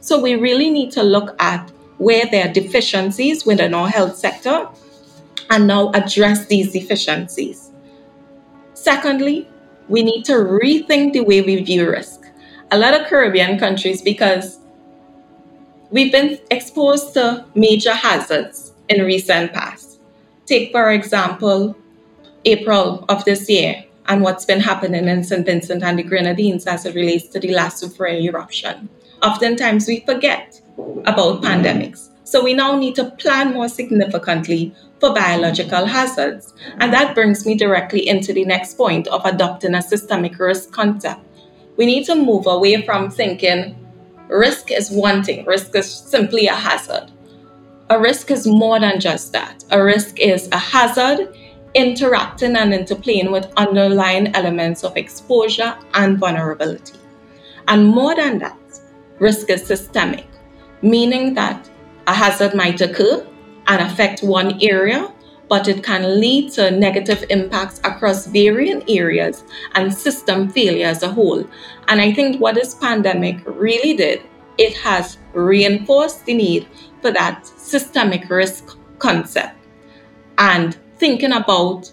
So 0.00 0.20
we 0.20 0.34
really 0.34 0.70
need 0.70 0.90
to 0.92 1.02
look 1.02 1.34
at 1.38 1.70
where 1.98 2.26
there 2.30 2.48
are 2.48 2.52
deficiencies 2.52 3.46
within 3.46 3.74
our 3.74 3.88
health 3.88 4.16
sector 4.16 4.68
and 5.50 5.66
now 5.66 5.90
address 5.92 6.46
these 6.46 6.72
deficiencies. 6.72 7.70
Secondly, 8.74 9.48
we 9.88 10.02
need 10.02 10.24
to 10.24 10.32
rethink 10.32 11.12
the 11.12 11.20
way 11.20 11.42
we 11.42 11.62
view 11.62 11.90
risk. 11.90 12.23
A 12.74 12.78
lot 12.84 13.00
of 13.00 13.06
Caribbean 13.06 13.56
countries, 13.56 14.02
because 14.02 14.58
we've 15.92 16.10
been 16.10 16.40
exposed 16.50 17.14
to 17.14 17.44
major 17.54 17.94
hazards 17.94 18.72
in 18.88 19.04
recent 19.04 19.52
past. 19.52 20.00
Take, 20.46 20.72
for 20.72 20.90
example, 20.90 21.76
April 22.44 23.04
of 23.08 23.24
this 23.26 23.48
year 23.48 23.84
and 24.06 24.22
what's 24.22 24.44
been 24.44 24.58
happening 24.58 25.06
in 25.06 25.22
St. 25.22 25.46
Vincent 25.46 25.84
and 25.84 26.00
the 26.00 26.02
Grenadines 26.02 26.66
as 26.66 26.84
it 26.84 26.96
relates 26.96 27.28
to 27.28 27.38
the 27.38 27.54
La 27.54 27.68
Soufrière 27.68 28.20
eruption. 28.20 28.88
Oftentimes 29.22 29.86
we 29.86 30.00
forget 30.00 30.60
about 31.06 31.42
pandemics. 31.42 32.08
So 32.24 32.42
we 32.42 32.54
now 32.54 32.76
need 32.76 32.96
to 32.96 33.04
plan 33.04 33.52
more 33.52 33.68
significantly 33.68 34.74
for 34.98 35.14
biological 35.14 35.86
hazards. 35.86 36.52
And 36.78 36.92
that 36.92 37.14
brings 37.14 37.46
me 37.46 37.54
directly 37.54 38.08
into 38.08 38.32
the 38.32 38.44
next 38.44 38.74
point 38.76 39.06
of 39.06 39.24
adopting 39.24 39.76
a 39.76 39.80
systemic 39.82 40.40
risk 40.40 40.72
concept. 40.72 41.23
We 41.76 41.86
need 41.86 42.04
to 42.06 42.14
move 42.14 42.46
away 42.46 42.82
from 42.82 43.10
thinking 43.10 43.76
risk 44.28 44.70
is 44.70 44.90
one 44.90 45.22
thing, 45.22 45.44
risk 45.44 45.74
is 45.74 45.92
simply 45.92 46.46
a 46.46 46.54
hazard. 46.54 47.10
A 47.90 48.00
risk 48.00 48.30
is 48.30 48.46
more 48.46 48.80
than 48.80 48.98
just 48.98 49.32
that. 49.32 49.62
A 49.70 49.82
risk 49.82 50.18
is 50.18 50.48
a 50.52 50.56
hazard 50.56 51.36
interacting 51.74 52.56
and 52.56 52.72
interplaying 52.72 53.30
with 53.30 53.52
underlying 53.56 54.34
elements 54.34 54.84
of 54.84 54.96
exposure 54.96 55.76
and 55.92 56.18
vulnerability. 56.18 56.98
And 57.68 57.86
more 57.86 58.14
than 58.14 58.38
that, 58.38 58.58
risk 59.18 59.50
is 59.50 59.66
systemic, 59.66 60.26
meaning 60.82 61.34
that 61.34 61.68
a 62.06 62.14
hazard 62.14 62.54
might 62.54 62.80
occur 62.80 63.26
and 63.66 63.82
affect 63.82 64.22
one 64.22 64.58
area, 64.62 65.12
but 65.54 65.68
it 65.68 65.84
can 65.84 66.20
lead 66.20 66.50
to 66.50 66.68
negative 66.72 67.24
impacts 67.30 67.78
across 67.84 68.26
varying 68.26 68.82
areas 68.88 69.44
and 69.76 69.94
system 69.94 70.48
failure 70.48 70.88
as 70.88 71.04
a 71.04 71.08
whole. 71.08 71.44
And 71.86 72.00
I 72.00 72.12
think 72.12 72.40
what 72.40 72.56
this 72.56 72.74
pandemic 72.74 73.40
really 73.46 73.96
did, 73.96 74.22
it 74.58 74.76
has 74.78 75.16
reinforced 75.32 76.26
the 76.26 76.34
need 76.34 76.66
for 77.00 77.12
that 77.12 77.46
systemic 77.46 78.28
risk 78.28 78.76
concept 78.98 79.54
and 80.38 80.76
thinking 80.96 81.32
about 81.32 81.92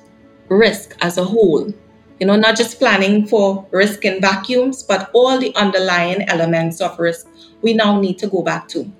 risk 0.50 0.98
as 1.02 1.20
a 1.20 1.24
whole. 1.24 1.72
You 2.20 2.26
know, 2.26 2.36
not 2.36 2.58
just 2.58 2.80
planning 2.80 3.28
for 3.28 3.68
risk 3.70 4.06
in 4.06 4.22
vacuums, 4.22 4.82
but 4.82 5.12
all 5.14 5.38
the 5.38 5.56
underlying 5.56 6.28
elements 6.30 6.82
of 6.82 6.98
risk 6.98 7.28
we 7.62 7.76
now 7.76 8.02
need 8.02 8.18
to 8.18 8.28
go 8.28 8.42
back 8.42 8.68
to. 8.70 8.92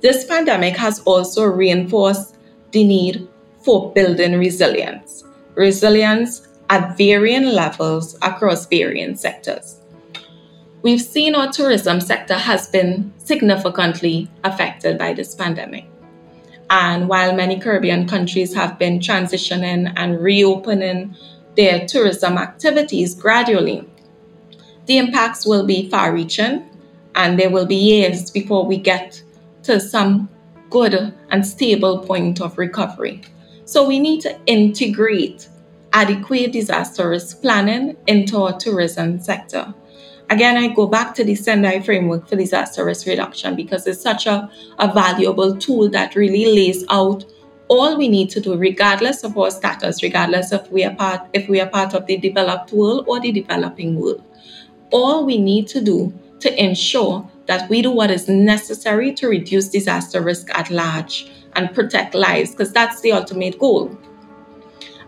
This 0.00 0.24
pandemic 0.24 0.76
has 0.78 0.98
also 1.04 1.44
reinforced 1.44 2.38
the 2.72 2.82
need 2.82 3.28
for 3.64 3.92
building 3.92 4.38
resilience, 4.38 5.24
resilience 5.54 6.48
at 6.70 6.96
varying 6.96 7.44
levels 7.44 8.16
across 8.22 8.66
varying 8.66 9.14
sectors. 9.16 9.80
We've 10.82 11.00
seen 11.00 11.34
our 11.34 11.52
tourism 11.52 12.00
sector 12.00 12.34
has 12.34 12.66
been 12.68 13.12
significantly 13.18 14.28
affected 14.42 14.98
by 14.98 15.12
this 15.12 15.34
pandemic. 15.34 15.84
And 16.70 17.08
while 17.08 17.34
many 17.34 17.60
Caribbean 17.60 18.08
countries 18.08 18.54
have 18.54 18.78
been 18.78 18.98
transitioning 18.98 19.92
and 19.96 20.20
reopening 20.20 21.14
their 21.56 21.86
tourism 21.86 22.38
activities 22.38 23.14
gradually, 23.14 23.88
the 24.86 24.98
impacts 24.98 25.46
will 25.46 25.64
be 25.64 25.88
far 25.88 26.12
reaching 26.12 26.68
and 27.14 27.38
there 27.38 27.50
will 27.50 27.66
be 27.66 27.76
years 27.76 28.30
before 28.30 28.64
we 28.64 28.78
get 28.78 29.22
to 29.64 29.78
some 29.78 30.28
good 30.70 31.14
and 31.30 31.46
stable 31.46 31.98
point 31.98 32.40
of 32.40 32.58
recovery. 32.58 33.20
So 33.72 33.88
we 33.88 33.98
need 33.98 34.20
to 34.20 34.38
integrate 34.44 35.48
adequate 35.94 36.52
disaster 36.52 37.08
risk 37.08 37.40
planning 37.40 37.96
into 38.06 38.36
our 38.36 38.58
tourism 38.58 39.18
sector. 39.18 39.72
Again, 40.28 40.58
I 40.58 40.74
go 40.74 40.86
back 40.86 41.14
to 41.14 41.24
the 41.24 41.34
Sendai 41.34 41.80
framework 41.80 42.28
for 42.28 42.36
disaster 42.36 42.84
risk 42.84 43.06
reduction 43.06 43.56
because 43.56 43.86
it's 43.86 44.02
such 44.02 44.26
a, 44.26 44.50
a 44.78 44.92
valuable 44.92 45.56
tool 45.56 45.88
that 45.88 46.14
really 46.14 46.54
lays 46.54 46.84
out 46.90 47.24
all 47.68 47.96
we 47.96 48.08
need 48.08 48.28
to 48.32 48.42
do, 48.42 48.58
regardless 48.58 49.24
of 49.24 49.38
our 49.38 49.50
status, 49.50 50.02
regardless 50.02 50.52
of 50.52 50.70
we 50.70 50.84
are 50.84 50.94
part 50.94 51.22
if 51.32 51.48
we 51.48 51.58
are 51.58 51.70
part 51.70 51.94
of 51.94 52.04
the 52.04 52.18
developed 52.18 52.72
world 52.72 53.06
or 53.08 53.20
the 53.20 53.32
developing 53.32 53.98
world. 53.98 54.22
All 54.90 55.24
we 55.24 55.38
need 55.38 55.66
to 55.68 55.80
do 55.80 56.12
to 56.40 56.62
ensure 56.62 57.26
that 57.46 57.70
we 57.70 57.80
do 57.80 57.90
what 57.90 58.10
is 58.10 58.28
necessary 58.28 59.14
to 59.14 59.28
reduce 59.28 59.68
disaster 59.68 60.20
risk 60.20 60.50
at 60.50 60.68
large 60.68 61.30
and 61.56 61.74
protect 61.74 62.14
lives, 62.14 62.50
because 62.50 62.72
that's 62.72 63.00
the 63.00 63.12
ultimate 63.12 63.58
goal. 63.58 63.96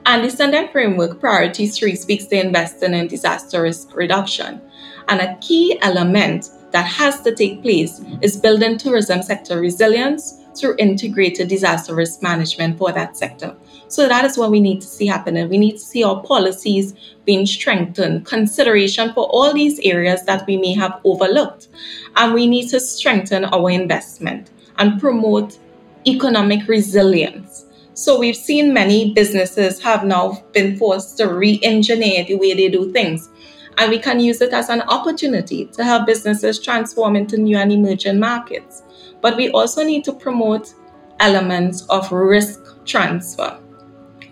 And 0.06 0.22
the 0.22 0.30
Sendai 0.30 0.68
Framework 0.68 1.18
Priority 1.18 1.66
3 1.66 1.96
speaks 1.96 2.26
to 2.26 2.38
investing 2.38 2.92
in 2.92 3.06
disaster 3.06 3.62
risk 3.62 3.96
reduction. 3.96 4.60
And 5.08 5.20
a 5.20 5.36
key 5.40 5.78
element 5.80 6.50
that 6.72 6.84
has 6.86 7.22
to 7.22 7.34
take 7.34 7.62
place 7.62 8.00
is 8.20 8.36
building 8.36 8.76
tourism 8.76 9.22
sector 9.22 9.60
resilience 9.60 10.40
through 10.54 10.76
integrated 10.78 11.48
disaster 11.48 11.94
risk 11.94 12.22
management 12.22 12.78
for 12.78 12.92
that 12.92 13.16
sector. 13.16 13.56
So 13.88 14.08
that 14.08 14.24
is 14.24 14.36
what 14.36 14.50
we 14.50 14.60
need 14.60 14.80
to 14.80 14.86
see 14.86 15.06
happening. 15.06 15.48
We 15.48 15.58
need 15.58 15.72
to 15.72 15.78
see 15.78 16.04
our 16.04 16.22
policies 16.22 16.94
being 17.24 17.46
strengthened, 17.46 18.26
consideration 18.26 19.12
for 19.14 19.24
all 19.26 19.52
these 19.52 19.80
areas 19.80 20.24
that 20.24 20.46
we 20.46 20.56
may 20.56 20.74
have 20.74 21.00
overlooked. 21.04 21.68
And 22.16 22.34
we 22.34 22.46
need 22.46 22.68
to 22.68 22.80
strengthen 22.80 23.44
our 23.46 23.70
investment 23.70 24.50
and 24.78 25.00
promote 25.00 25.58
economic 26.06 26.66
resilience. 26.68 27.66
So 27.94 28.18
we've 28.18 28.37
seen 28.37 28.75
many 28.75 29.12
businesses 29.12 29.80
have 29.82 30.04
now 30.04 30.42
been 30.52 30.76
forced 30.76 31.16
to 31.18 31.28
re-engineer 31.28 32.25
the 32.25 32.37
way 32.37 32.54
they 32.54 32.68
do 32.68 32.92
things. 32.92 33.28
And 33.78 33.90
we 33.90 33.99
can 33.99 34.20
use 34.20 34.40
it 34.40 34.52
as 34.52 34.68
an 34.68 34.82
opportunity 34.82 35.66
to 35.66 35.84
help 35.84 36.06
businesses 36.06 36.61
transform 36.61 37.16
into 37.16 37.37
new 37.37 37.56
and 37.56 37.73
emerging 37.73 38.18
markets. 38.18 38.82
But 39.20 39.37
we 39.37 39.50
also 39.50 39.84
need 39.84 40.04
to 40.04 40.12
promote 40.12 40.75
elements 41.20 41.82
of 41.87 42.11
risk 42.11 42.84
transfer 42.84 43.58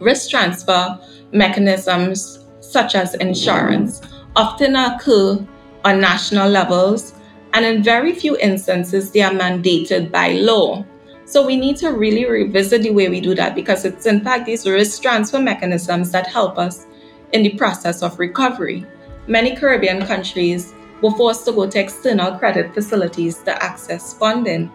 risk 0.02 0.30
transfer 0.30 0.98
mechanisms 1.32 2.46
such 2.60 2.94
as 2.94 3.14
insurance 3.14 4.02
often 4.36 4.76
occur 4.76 5.46
on 5.84 6.00
national 6.00 6.48
levels, 6.48 7.14
and 7.52 7.64
in 7.64 7.82
very 7.82 8.14
few 8.14 8.36
instances, 8.38 9.10
they 9.12 9.20
are 9.20 9.32
mandated 9.32 10.10
by 10.10 10.32
law. 10.32 10.84
So 11.32 11.42
we 11.46 11.56
need 11.56 11.78
to 11.78 11.92
really 11.92 12.26
revisit 12.26 12.82
the 12.82 12.90
way 12.90 13.08
we 13.08 13.18
do 13.18 13.34
that 13.36 13.54
because 13.54 13.86
it's 13.86 14.04
in 14.04 14.20
fact 14.20 14.44
these 14.44 14.68
risk 14.68 15.00
transfer 15.00 15.38
mechanisms 15.38 16.10
that 16.10 16.26
help 16.26 16.58
us 16.58 16.84
in 17.32 17.42
the 17.42 17.54
process 17.54 18.02
of 18.02 18.18
recovery. 18.18 18.84
Many 19.28 19.56
Caribbean 19.56 20.04
countries 20.04 20.74
were 21.00 21.12
forced 21.12 21.46
to 21.46 21.52
go 21.52 21.66
to 21.66 21.80
external 21.80 22.38
credit 22.38 22.74
facilities 22.74 23.38
to 23.44 23.62
access 23.62 24.12
funding 24.12 24.70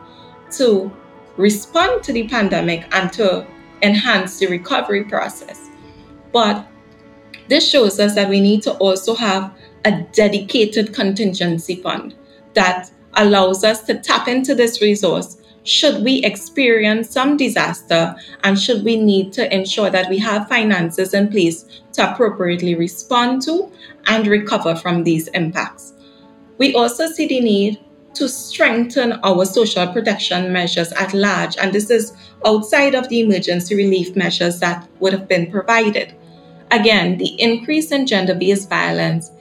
to 0.54 0.92
respond 1.36 2.02
to 2.06 2.12
the 2.12 2.28
pandemic 2.28 2.88
and 2.92 3.14
to 3.14 3.46
enhance 3.84 4.40
the 4.40 4.48
recovery 4.48 5.04
process. 5.04 5.70
But 6.34 6.68
this 7.50 7.70
shows 7.70 8.00
us 8.00 8.16
that 8.16 8.30
we 8.30 8.42
need 8.42 8.64
to 8.64 8.72
also 8.78 9.14
have 9.14 9.56
a 9.86 10.02
dedicated 10.12 10.92
contingency 10.92 11.76
fund 11.76 12.16
that 12.56 12.90
allows 13.14 13.64
us 13.64 13.84
to 13.84 14.00
tap 14.00 14.28
into 14.28 14.56
this 14.56 14.82
resource 14.82 15.38
should 15.68 16.04
we 16.04 16.24
experience 16.24 17.10
some 17.10 17.36
disaster 17.36 18.16
and 18.44 18.60
should 18.60 18.84
we 18.84 18.96
need 18.96 19.34
to 19.34 19.54
ensure 19.54 19.90
that 19.90 20.10
we 20.10 20.18
have 20.18 20.48
finances 20.48 21.14
in 21.14 21.30
place 21.30 21.66
to 21.94 22.12
appropriately 22.12 22.76
respond 22.76 23.42
to 23.42 23.72
and 24.08 24.28
recover 24.28 24.76
from 24.76 25.04
these 25.04 25.28
impacts. 25.30 25.94
We 26.58 26.74
also 26.74 27.08
see 27.08 27.28
the 27.28 27.42
need 27.42 27.80
to 28.14 28.30
strengthen 28.30 29.14
our 29.24 29.46
social 29.46 29.86
protection 29.88 30.52
measures 30.52 30.92
at 30.94 31.14
large, 31.14 31.58
and 31.58 31.74
this 31.74 31.90
is 31.90 32.14
outside 32.46 32.96
of 32.96 33.10
the 33.10 33.20
emergency 33.20 33.76
relief 33.76 34.16
measures 34.16 34.60
that 34.60 34.88
would 35.00 35.14
have 35.14 35.28
been 35.28 35.52
provided. 35.52 36.16
Again, 36.72 37.18
the 37.18 37.40
increase 37.40 37.92
in 37.92 38.08
gender 38.08 38.34
based 38.34 38.70
violence 38.70 39.32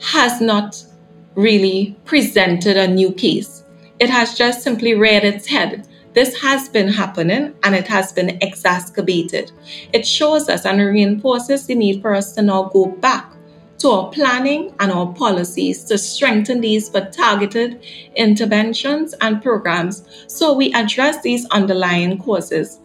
has 0.00 0.40
not 0.40 0.82
really 1.34 1.96
presented 2.04 2.76
a 2.76 2.88
new 2.88 3.12
case. 3.12 3.57
It 4.00 4.10
has 4.10 4.36
just 4.36 4.62
simply 4.62 4.94
reared 4.94 5.24
its 5.24 5.46
head. 5.46 5.86
This 6.14 6.40
has 6.40 6.68
been 6.68 6.88
happening 6.88 7.54
and 7.62 7.74
it 7.74 7.86
has 7.88 8.12
been 8.12 8.38
exacerbated. 8.40 9.52
It 9.92 10.06
shows 10.06 10.48
us 10.48 10.64
and 10.64 10.80
reinforces 10.80 11.66
the 11.66 11.74
need 11.74 12.02
for 12.02 12.14
us 12.14 12.32
to 12.34 12.42
now 12.42 12.64
go 12.64 12.86
back 12.86 13.32
to 13.78 13.90
our 13.90 14.10
planning 14.10 14.74
and 14.80 14.90
our 14.90 15.12
policies 15.12 15.84
to 15.84 15.96
strengthen 15.96 16.60
these 16.60 16.88
for 16.88 17.00
targeted 17.10 17.80
interventions 18.16 19.14
and 19.20 19.40
programs 19.40 20.02
so 20.26 20.52
we 20.52 20.72
address 20.74 21.22
these 21.22 21.46
underlying 21.50 22.18
causes 22.18 22.80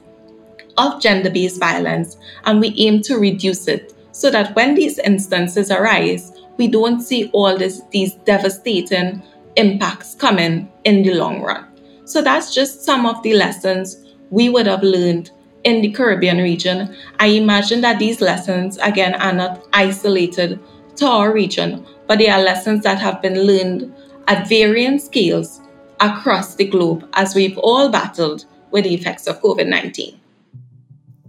of 0.78 1.02
gender 1.02 1.32
based 1.32 1.60
violence 1.60 2.18
and 2.46 2.60
we 2.60 2.76
aim 2.78 3.02
to 3.02 3.18
reduce 3.18 3.68
it 3.68 3.94
so 4.12 4.30
that 4.30 4.56
when 4.56 4.76
these 4.76 5.00
instances 5.00 5.72
arise, 5.72 6.32
we 6.58 6.68
don't 6.68 7.02
see 7.02 7.30
all 7.34 7.58
this, 7.58 7.82
these 7.92 8.14
devastating 8.26 9.22
impacts 9.56 10.16
coming 10.16 10.72
in 10.84 11.04
the 11.04 11.14
long 11.14 11.42
run. 11.42 11.68
So 12.06 12.22
that's 12.22 12.54
just 12.54 12.84
some 12.84 13.06
of 13.06 13.22
the 13.24 13.34
lessons 13.34 13.98
we 14.30 14.50
would 14.50 14.68
have 14.68 14.84
learned 14.84 15.32
in 15.64 15.82
the 15.82 15.92
Caribbean 15.92 16.38
region. 16.38 16.96
I 17.20 17.28
imagine 17.28 17.82
that 17.82 18.00
these 18.00 18.20
lessons, 18.22 18.78
again, 18.78 19.16
are 19.16 19.34
not 19.34 19.66
isolated 19.74 20.60
to 20.98 21.06
our 21.06 21.32
region, 21.34 21.86
but 22.08 22.20
they 22.20 22.30
are 22.30 22.42
lessons 22.42 22.84
that 22.84 23.00
have 23.00 23.22
been 23.22 23.44
learned 23.44 23.94
at 24.28 24.48
varying 24.48 25.00
scales 25.00 25.62
across 26.00 26.56
the 26.56 26.66
globe 26.66 27.08
as 27.14 27.36
we've 27.36 27.58
all 27.58 27.90
battled 27.90 28.46
with 28.72 28.84
the 28.84 28.94
effects 28.94 29.28
of 29.28 29.42
COVID 29.42 29.68
19. 29.68 30.20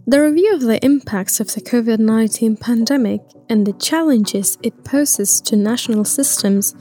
The 0.07 0.21
review 0.21 0.54
of 0.54 0.61
the 0.61 0.85
impacts 0.85 1.40
of 1.40 1.54
the 1.54 1.61
COVID 1.61 1.99
19 1.99 2.57
pandemic 2.57 3.23
and 3.49 3.66
the 3.66 3.73
challenges 3.75 4.59
it 4.62 4.85
poses 4.85 5.40
to 5.43 5.57
national 5.57 6.04
systems 6.04 6.75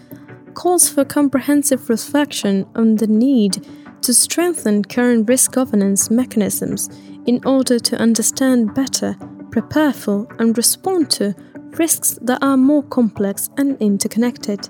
calls 0.53 0.89
for 0.89 1.05
comprehensive 1.05 1.89
reflection 1.89 2.65
on 2.75 2.95
the 2.95 3.07
need 3.07 3.65
to 4.01 4.13
strengthen 4.13 4.83
current 4.83 5.27
risk 5.29 5.53
governance 5.53 6.09
mechanisms 6.09 6.89
in 7.25 7.39
order 7.45 7.79
to 7.79 7.97
understand 7.97 8.73
better, 8.73 9.15
prepare 9.51 9.93
for, 9.93 10.27
and 10.39 10.57
respond 10.57 11.09
to 11.11 11.33
risks 11.77 12.19
that 12.21 12.43
are 12.43 12.57
more 12.57 12.83
complex 12.83 13.49
and 13.57 13.77
interconnected. 13.81 14.69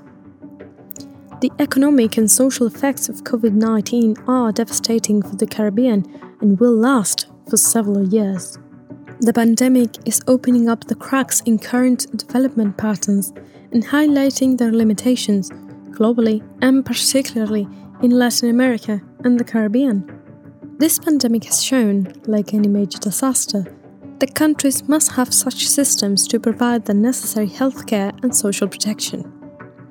The 1.41 1.51
economic 1.59 2.17
and 2.17 2.31
social 2.31 2.67
effects 2.67 3.09
of 3.09 3.23
COVID 3.23 3.53
19 3.53 4.15
are 4.27 4.51
devastating 4.51 5.21
for 5.21 5.35
the 5.35 5.47
Caribbean 5.47 6.05
and 6.39 6.59
will 6.59 6.75
last 6.75 7.27
for 7.49 7.57
several 7.57 8.07
years. 8.07 8.57
The 9.19 9.33
pandemic 9.33 9.97
is 10.05 10.21
opening 10.27 10.69
up 10.69 10.85
the 10.85 10.95
cracks 10.95 11.41
in 11.41 11.59
current 11.59 12.15
development 12.17 12.77
patterns 12.77 13.33
and 13.71 13.85
highlighting 13.85 14.57
their 14.57 14.71
limitations 14.71 15.49
globally 15.93 16.41
and 16.61 16.85
particularly 16.85 17.67
in 18.01 18.11
Latin 18.11 18.49
America 18.49 19.01
and 19.23 19.39
the 19.39 19.43
Caribbean. 19.43 20.09
This 20.77 20.99
pandemic 20.99 21.45
has 21.45 21.63
shown, 21.63 22.11
like 22.25 22.53
any 22.53 22.67
major 22.67 22.99
disaster, 22.99 23.63
that 24.19 24.35
countries 24.35 24.87
must 24.87 25.11
have 25.13 25.33
such 25.33 25.67
systems 25.67 26.27
to 26.27 26.39
provide 26.39 26.85
the 26.85 26.93
necessary 26.93 27.47
healthcare 27.47 28.11
and 28.23 28.35
social 28.35 28.67
protection. 28.67 29.31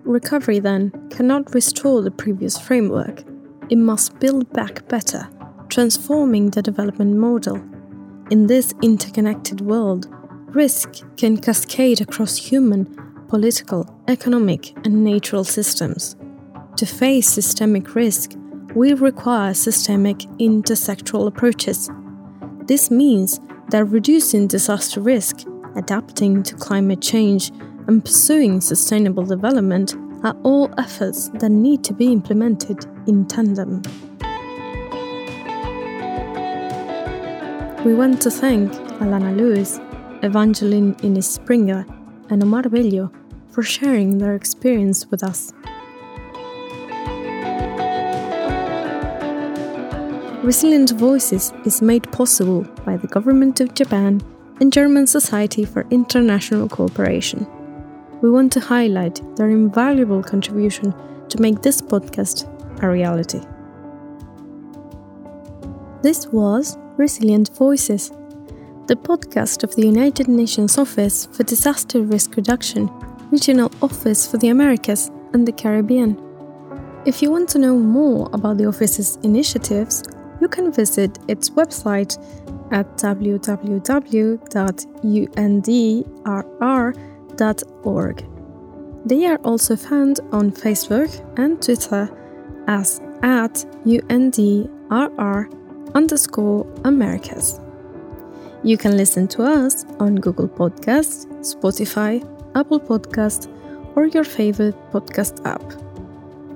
Recovery, 0.05 0.59
then, 0.59 0.91
cannot 1.11 1.55
restore 1.55 2.03
the 2.03 2.11
previous 2.11 2.59
framework. 2.59 3.23
It 3.71 3.79
must 3.79 4.19
build 4.19 4.53
back 4.53 4.89
better 4.89 5.29
transforming 5.73 6.51
the 6.51 6.61
development 6.61 7.17
model. 7.17 7.57
In 8.31 8.47
this 8.47 8.75
interconnected 8.83 9.63
world, 9.63 10.07
risk 10.49 11.03
can 11.17 11.39
cascade 11.39 12.03
across 12.03 12.37
human, 12.37 12.85
political, 13.33 13.89
economic, 14.09 14.77
and 14.85 15.03
natural 15.03 15.43
systems. 15.43 16.17
To 16.77 16.85
face 16.85 17.27
systemic 17.31 17.95
risk, 17.95 18.33
we 18.75 18.93
require 18.93 19.55
systemic 19.55 20.19
intersectoral 20.39 21.27
approaches. 21.27 21.89
This 22.67 22.91
means 22.91 23.41
that 23.71 23.87
reducing 23.87 24.49
disaster 24.49 25.01
risk, 25.01 25.47
adapting 25.77 26.43
to 26.43 26.55
climate 26.57 27.01
change, 27.01 27.51
and 27.87 28.05
pursuing 28.05 28.61
sustainable 28.61 29.25
development 29.25 29.95
are 30.23 30.37
all 30.43 30.69
efforts 30.77 31.31
that 31.41 31.49
need 31.49 31.83
to 31.85 31.95
be 31.95 32.13
implemented 32.13 32.85
in 33.07 33.25
tandem. 33.25 33.81
We 37.83 37.95
want 37.95 38.21
to 38.21 38.31
thank 38.31 38.71
Alana 39.01 39.35
Lewis, 39.35 39.81
Evangeline 40.23 40.97
Innes 41.03 41.27
Springer, 41.27 41.87
and 42.29 42.43
Omar 42.43 42.65
Bello 42.65 43.11
for 43.53 43.63
sharing 43.63 44.19
their 44.19 44.35
experience 44.35 45.11
with 45.11 45.23
us. 45.23 45.53
Resilient 50.43 50.91
Voices 50.93 51.53
is 51.65 51.81
made 51.81 52.11
possible 52.11 52.63
by 52.85 52.97
the 52.97 53.07
Government 53.07 53.61
of 53.61 53.75
Japan 53.75 54.21
and 54.61 54.73
German 54.73 55.07
Society 55.07 55.65
for 55.65 55.87
International 55.91 56.69
Cooperation. 56.69 57.47
We 58.23 58.31
want 58.31 58.53
to 58.55 58.61
highlight 58.61 59.21
their 59.37 59.51
invaluable 59.51 60.23
contribution 60.23 60.95
to 61.29 61.41
make 61.41 61.63
this 61.63 61.81
podcast 61.81 62.49
a 62.83 62.89
reality. 62.89 63.41
This 66.03 66.27
was 66.27 66.77
Resilient 66.97 67.51
Voices, 67.57 68.11
the 68.89 68.97
podcast 68.97 69.63
of 69.63 69.75
the 69.77 69.87
United 69.87 70.27
Nations 70.27 70.77
Office 70.77 71.27
for 71.27 71.45
Disaster 71.45 72.03
Risk 72.03 72.35
Reduction, 72.35 72.91
Regional 73.33 73.73
Office 73.81 74.31
for 74.31 74.37
the 74.37 74.51
Americas 74.51 75.11
and 75.33 75.49
the 75.49 75.53
Caribbean. 75.53 76.21
If 77.07 77.23
you 77.23 77.31
want 77.31 77.49
to 77.51 77.59
know 77.59 77.79
more 77.79 78.29
about 78.35 78.59
the 78.59 78.67
office's 78.67 79.17
initiatives, 79.23 80.03
you 80.41 80.49
can 80.49 80.71
visit 80.71 81.19
its 81.29 81.49
website 81.49 82.19
at 82.73 82.87
www.undrr.org. 82.99 83.87
They 89.05 89.27
are 89.27 89.39
also 89.39 89.77
found 89.77 90.21
on 90.31 90.53
Facebook 90.53 91.39
and 91.39 91.63
Twitter 91.63 92.11
as 92.69 93.01
at 93.23 93.65
UNDRR 93.87 95.49
underscore 95.95 96.67
Americas. 96.85 97.61
You 98.63 98.77
can 98.77 98.97
listen 98.97 99.27
to 99.29 99.43
us 99.43 99.87
on 99.99 100.17
Google 100.17 100.49
Podcasts, 100.49 101.27
Spotify, 101.41 102.23
Apple 102.55 102.81
Podcast, 102.81 103.49
or 103.97 104.07
your 104.07 104.25
favorite 104.25 104.77
podcast 104.93 105.45
app. 105.47 105.63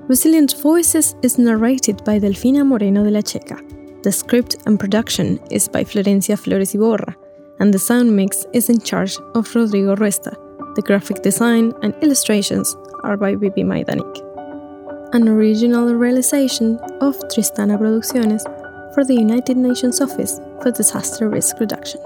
Resilient 0.07 0.55
Voices 0.61 1.15
is 1.21 1.37
narrated 1.37 2.03
by 2.03 2.19
Delfina 2.19 2.65
Moreno 2.65 3.03
de 3.03 3.11
la 3.11 3.21
Checa. 3.21 3.57
The 4.03 4.11
script 4.11 4.55
and 4.65 4.79
production 4.79 5.39
is 5.51 5.67
by 5.67 5.83
Florencia 5.83 6.37
Flores 6.37 6.73
Iborra, 6.73 7.15
and 7.59 7.73
the 7.73 7.79
sound 7.79 8.15
mix 8.15 8.45
is 8.53 8.69
in 8.69 8.79
charge 8.79 9.17
of 9.35 9.53
Rodrigo 9.53 9.95
Resta. 9.95 10.35
The 10.75 10.81
graphic 10.81 11.23
design 11.23 11.73
and 11.81 11.93
illustrations 12.01 12.75
are 13.03 13.17
by 13.17 13.35
Bibi 13.35 13.63
Maidanik. 13.63 14.23
An 15.13 15.27
original 15.27 15.93
realization 15.95 16.77
of 17.01 17.17
Tristana 17.29 17.77
Producciones 17.77 18.43
for 18.93 19.03
the 19.03 19.15
United 19.15 19.57
Nations 19.57 19.99
Office 20.01 20.39
for 20.61 20.71
Disaster 20.71 21.27
Risk 21.29 21.59
Reduction. 21.59 22.01